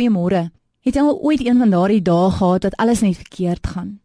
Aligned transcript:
Goeiemôre. 0.00 0.48
Het 0.80 0.96
jy 0.96 1.02
al 1.04 1.18
ooit 1.20 1.42
een 1.44 1.58
van 1.60 1.72
daardie 1.74 2.00
dae 2.00 2.30
gehad 2.32 2.62
dat 2.64 2.76
alles 2.80 3.02
net 3.04 3.18
verkeerd 3.20 3.66
gaan? 3.66 3.98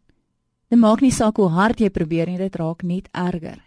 Dit 0.68 0.78
maak 0.78 1.00
nie 1.00 1.10
saak 1.10 1.38
hoe 1.40 1.48
hard 1.48 1.78
jy 1.80 1.88
probeer 1.88 2.28
nie, 2.28 2.36
dit 2.36 2.56
raak 2.60 2.82
net 2.84 3.06
erger. 3.16 3.62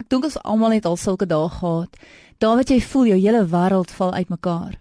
Ek 0.00 0.08
dink 0.08 0.24
ons 0.24 0.38
almal 0.40 0.72
het 0.72 0.86
al 0.88 0.96
sulke 0.96 1.26
dae 1.28 1.50
gehad. 1.52 1.98
Dae 2.40 2.56
wat 2.56 2.70
jy 2.72 2.78
voel 2.80 3.10
jou 3.10 3.18
hele 3.18 3.42
wêreld 3.44 3.92
val 3.98 4.14
uitmekaar. 4.16 4.78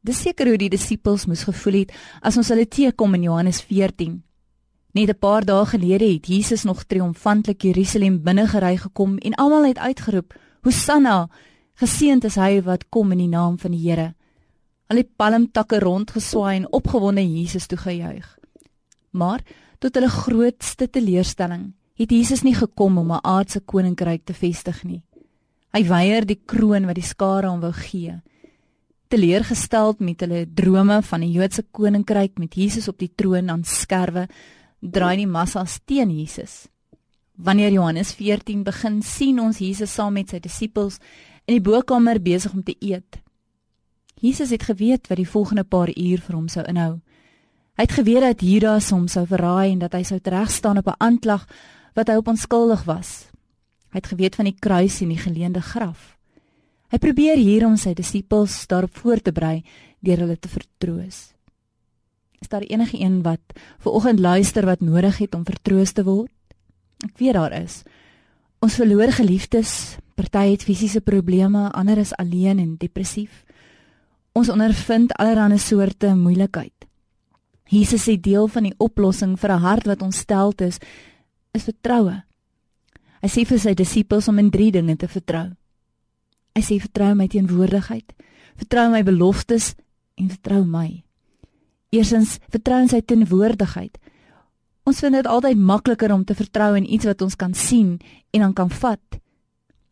Dis 0.00 0.22
seker 0.24 0.48
hoe 0.48 0.56
die 0.56 0.70
disippels 0.72 1.26
moes 1.28 1.44
gevoel 1.44 1.82
het 1.82 1.92
as 2.22 2.38
ons 2.40 2.48
hulle 2.48 2.64
teekom 2.64 3.18
in 3.18 3.26
Johannes 3.28 3.60
14. 3.60 4.22
Net 4.96 5.10
'n 5.10 5.18
paar 5.20 5.44
dae 5.44 5.66
gelede 5.66 6.08
het 6.08 6.26
Jesus 6.26 6.64
nog 6.64 6.84
triomfantlik 6.84 7.60
Jerusalem 7.62 8.22
binnegery 8.22 8.76
gekom 8.76 9.18
en 9.18 9.34
almal 9.34 9.66
het 9.66 9.78
uitgeroep: 9.78 10.32
"Hosanna! 10.62 11.28
Geseënd 11.74 12.24
is 12.24 12.36
hy 12.36 12.62
wat 12.62 12.88
kom 12.88 13.12
in 13.12 13.18
die 13.18 13.28
naam 13.28 13.58
van 13.58 13.70
die 13.70 13.90
Here." 13.90 14.14
Die 14.96 15.10
palmtakke 15.16 15.78
rondgeswaai 15.78 16.56
en 16.56 16.72
opgewonde 16.72 17.22
Jesus 17.22 17.66
toe 17.66 17.78
gejuig. 17.78 18.26
Maar 19.10 19.44
tot 19.78 19.94
hulle 19.94 20.10
grootste 20.10 20.88
teleurstelling 20.90 21.72
het 22.00 22.10
Jesus 22.10 22.42
nie 22.42 22.54
gekom 22.54 22.98
om 22.98 23.12
'n 23.12 23.22
aardse 23.22 23.60
koninkryk 23.60 24.24
te 24.24 24.34
vestig 24.34 24.84
nie. 24.84 25.02
Hy 25.72 25.84
weier 25.84 26.26
die 26.26 26.40
kroon 26.46 26.86
wat 26.86 26.94
die 26.94 27.06
skare 27.06 27.48
hom 27.48 27.60
wou 27.60 27.72
gee. 27.72 28.20
Teleurgesteld 29.08 30.00
met 30.00 30.20
hulle 30.20 30.46
drome 30.54 31.02
van 31.02 31.20
'n 31.20 31.32
Joodse 31.32 31.64
koninkryk 31.70 32.38
met 32.38 32.54
Jesus 32.54 32.88
op 32.88 32.98
die 32.98 33.12
troon 33.14 33.50
aan 33.50 33.64
skerwe, 33.64 34.28
draai 34.80 35.16
die 35.16 35.26
massas 35.26 35.80
teen 35.84 36.10
Jesus. 36.10 36.68
Wanneer 37.36 37.72
Johannes 37.72 38.12
14 38.12 38.62
begin, 38.62 39.02
sien 39.02 39.40
ons 39.40 39.58
Jesus 39.58 39.94
saam 39.94 40.12
met 40.12 40.28
sy 40.28 40.38
disippels 40.38 40.98
in 41.46 41.54
die 41.54 41.70
bokkamer 41.70 42.20
besig 42.20 42.52
om 42.52 42.62
te 42.62 42.76
eet. 42.80 43.20
Jesus 44.20 44.50
het 44.50 44.62
geweet 44.68 45.08
wat 45.08 45.16
die 45.16 45.28
volgende 45.28 45.64
paar 45.64 45.88
uur 45.96 46.20
vir 46.20 46.36
hom 46.36 46.48
sou 46.48 46.64
inhou. 46.68 47.00
Hy 47.80 47.86
het 47.86 47.96
geweet 47.96 48.20
dat 48.20 48.42
Judas 48.44 48.90
hom 48.92 49.06
sou 49.08 49.24
verraai 49.26 49.72
en 49.72 49.78
dat 49.80 49.94
hy 49.96 50.02
sou 50.04 50.18
teregstaan 50.20 50.78
op 50.78 50.88
'n 50.88 51.00
aanklag 51.00 51.46
wat 51.94 52.08
hy 52.08 52.16
op 52.20 52.28
onskuldig 52.28 52.84
was. 52.84 53.30
Hy 53.90 53.96
het 53.98 54.06
geweet 54.06 54.34
van 54.36 54.44
die 54.44 54.56
kruis 54.60 55.00
en 55.00 55.08
die 55.08 55.18
geleende 55.18 55.60
graf. 55.60 56.16
Hy 56.90 56.98
probeer 56.98 57.36
hier 57.36 57.66
om 57.66 57.76
sy 57.76 57.94
disippels 57.94 58.66
daarop 58.66 58.96
voor 58.96 59.22
te 59.22 59.32
berei 59.32 59.64
deur 60.00 60.18
hulle 60.18 60.38
te 60.38 60.48
vertroos. 60.48 61.32
Is 62.40 62.48
daar 62.48 62.62
enige 62.62 63.00
een 63.00 63.22
wat 63.22 63.40
ver 63.78 63.92
oggend 63.92 64.20
luister 64.20 64.66
wat 64.66 64.80
nodig 64.80 65.18
het 65.18 65.34
om 65.34 65.44
vertroos 65.44 65.92
te 65.92 66.04
word? 66.04 66.32
Ek 67.04 67.18
weet 67.18 67.32
daar 67.32 67.52
is. 67.52 67.82
Ons 68.60 68.74
verloor 68.74 69.12
geliefdes, 69.12 69.96
party 70.14 70.50
het 70.50 70.62
fisiese 70.62 71.00
probleme, 71.00 71.70
ander 71.72 71.98
is 71.98 72.12
alleen 72.16 72.58
en 72.58 72.76
depressief. 72.76 73.44
Ons 74.32 74.48
ondervind 74.48 75.12
allerlei 75.18 75.58
soorte 75.58 76.14
moeilikheid. 76.14 76.86
Jesus 77.70 78.04
sê 78.06 78.16
deel 78.18 78.48
van 78.50 78.66
die 78.66 78.74
oplossing 78.78 79.36
vir 79.38 79.50
'n 79.50 79.62
hart 79.62 79.86
wat 79.86 80.02
ontsteld 80.02 80.60
is, 80.60 80.78
is 81.54 81.64
vertroue. 81.64 82.22
Hy 83.22 83.28
sê 83.28 83.44
vir 83.46 83.58
sy 83.58 83.74
disippels 83.74 84.28
om 84.28 84.38
in 84.38 84.50
drie 84.50 84.70
dinge 84.72 84.96
te 84.96 85.08
vertrou. 85.08 85.50
Hy 86.54 86.62
sê 86.62 86.80
vertrou 86.80 87.14
my 87.14 87.26
teenwoordigheid, 87.26 88.12
vertrou 88.56 88.90
my 88.90 89.02
beloftes 89.02 89.74
en 90.16 90.28
vertrou 90.28 90.64
my. 90.64 91.04
Eerstens, 91.90 92.38
vertrou 92.50 92.80
in 92.80 92.88
sy 92.88 93.00
teenwoordigheid. 93.00 93.98
Ons 94.86 95.00
vind 95.00 95.14
dit 95.14 95.26
altyd 95.26 95.58
makliker 95.58 96.12
om 96.12 96.24
te 96.24 96.34
vertrou 96.34 96.76
in 96.76 96.86
iets 96.92 97.04
wat 97.04 97.22
ons 97.22 97.36
kan 97.36 97.54
sien 97.54 97.98
en 98.32 98.40
dan 98.40 98.52
kan 98.52 98.70
vat. 98.70 99.20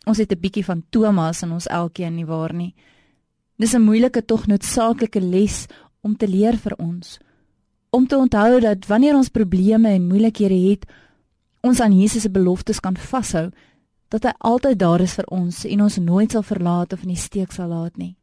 Ons 0.06 0.18
het 0.18 0.32
'n 0.32 0.40
bietjie 0.40 0.64
van 0.64 0.82
Thomas 0.90 1.42
in 1.42 1.52
ons 1.52 1.66
elkeen 1.66 2.14
nie 2.14 2.26
waar 2.26 2.54
nie. 2.54 2.74
Dis 3.58 3.74
'n 3.74 3.82
moeilike 3.82 4.24
tog 4.24 4.46
noodsaaklike 4.46 5.20
les 5.20 5.66
om 6.00 6.16
te 6.16 6.28
leer 6.28 6.56
vir 6.56 6.74
ons. 6.76 7.18
Om 7.90 8.06
te 8.06 8.16
onthou 8.16 8.60
dat 8.60 8.86
wanneer 8.86 9.16
ons 9.16 9.28
probleme 9.28 9.88
en 9.88 10.06
moeilikhede 10.06 10.68
het, 10.70 10.86
ons 11.60 11.80
aan 11.80 11.98
Jesus 11.98 12.22
se 12.22 12.30
beloftes 12.30 12.80
kan 12.80 12.96
vashou 12.96 13.50
dat 14.08 14.22
hy 14.22 14.32
altyd 14.38 14.78
daar 14.78 15.00
is 15.00 15.14
vir 15.14 15.24
ons 15.24 15.64
en 15.64 15.82
ons 15.82 15.96
nooit 15.96 16.30
sal 16.30 16.42
verlaat 16.42 16.92
of 16.92 17.02
in 17.02 17.08
die 17.08 17.16
steek 17.16 17.52
sal 17.52 17.68
laat 17.68 17.96
nie. 17.96 18.16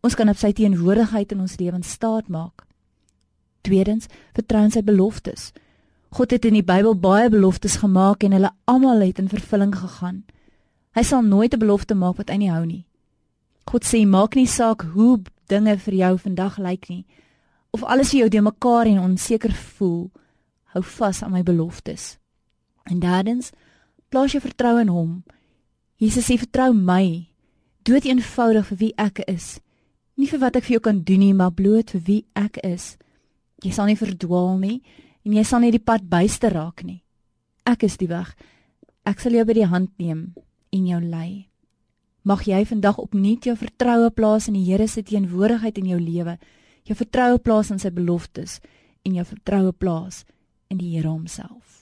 Ons 0.00 0.14
kan 0.14 0.28
op 0.28 0.36
sy 0.36 0.52
teenwoordigheid 0.52 1.32
in 1.32 1.40
ons 1.40 1.56
lewens 1.58 1.90
staat 1.90 2.28
maak. 2.28 2.66
Tweedens, 3.60 4.06
vertrou 4.34 4.62
in 4.64 4.70
sy 4.70 4.82
beloftes. 4.82 5.52
God 6.10 6.30
het 6.30 6.44
in 6.44 6.54
die 6.54 6.64
Bybel 6.66 6.94
baie 6.94 7.30
beloftes 7.30 7.76
gemaak 7.76 8.22
en 8.22 8.32
hulle 8.32 8.52
almal 8.64 9.00
het 9.00 9.18
in 9.18 9.28
vervulling 9.28 9.74
gegaan. 9.74 10.24
Hy 10.94 11.02
sal 11.02 11.22
nooit 11.22 11.54
'n 11.54 11.58
belofte 11.58 11.94
maak 11.94 12.16
wat 12.16 12.28
hy 12.28 12.36
nie 12.36 12.50
hou 12.50 12.66
nie. 12.66 12.84
God 13.70 13.86
sê 13.86 14.02
maak 14.02 14.34
nie 14.34 14.48
saak 14.50 14.82
hoe 14.96 15.20
dinge 15.46 15.76
vir 15.78 15.94
jou 15.94 16.14
vandag 16.18 16.56
lyk 16.58 16.88
nie. 16.90 17.04
Of 17.70 17.84
alles 17.86 18.10
vir 18.10 18.24
jou 18.24 18.30
de 18.34 18.40
mekaar 18.42 18.88
en 18.90 18.98
onseker 18.98 19.52
voel 19.54 20.08
hou 20.74 20.82
vas 20.82 21.22
aan 21.22 21.30
my 21.36 21.42
beloftes. 21.46 22.16
En 22.90 22.98
derdens 22.98 23.52
plaas 24.10 24.34
jou 24.34 24.40
vertroue 24.42 24.82
in 24.82 24.90
hom. 24.90 25.12
Jesus 26.02 26.26
sê 26.26 26.34
vertrou 26.40 26.72
my. 26.74 27.28
Dood 27.86 28.08
eenvoudig 28.10 28.66
vir 28.72 28.80
wie 28.80 28.92
ek 28.98 29.22
is. 29.30 29.60
Nie 30.18 30.26
vir 30.26 30.42
wat 30.42 30.58
ek 30.58 30.66
vir 30.66 30.78
jou 30.80 30.82
kan 30.88 31.04
doen 31.06 31.22
nie 31.22 31.34
maar 31.34 31.54
bloot 31.54 31.94
vir 31.94 32.02
wie 32.08 32.24
ek 32.34 32.58
is. 32.66 32.96
Jy 33.62 33.70
sal 33.76 33.86
nie 33.86 34.00
verdwaal 34.00 34.58
nie 34.58 34.80
en 35.22 35.36
jy 35.38 35.46
sal 35.46 35.62
nie 35.62 35.70
die 35.70 35.82
pad 35.82 36.10
byste 36.10 36.50
raak 36.50 36.82
nie. 36.82 37.04
Ek 37.70 37.86
is 37.86 37.94
die 38.02 38.10
weg. 38.10 38.34
Ek 39.06 39.22
sal 39.22 39.38
jou 39.38 39.46
by 39.46 39.58
die 39.62 39.70
hand 39.70 39.94
neem 40.02 40.32
en 40.74 40.90
jou 40.90 40.98
lei 41.06 41.49
Mag 42.22 42.44
jy 42.44 42.64
vandag 42.68 42.98
opnuut 43.00 43.46
jou 43.48 43.56
vertroue 43.56 44.10
plaas 44.12 44.48
in 44.48 44.58
die 44.58 44.66
Here 44.66 44.88
se 44.88 45.02
teenwoordigheid 45.02 45.78
in 45.80 45.86
jou 45.94 46.00
lewe. 46.00 46.36
Jou 46.84 46.96
vertroue 46.96 47.38
plaas 47.38 47.70
in 47.72 47.80
sy 47.80 47.90
beloftes 47.90 48.58
en 49.08 49.16
jou 49.16 49.24
vertroue 49.24 49.72
plaas 49.72 50.24
in 50.68 50.78
die 50.82 50.92
Here 50.96 51.08
homself. 51.08 51.79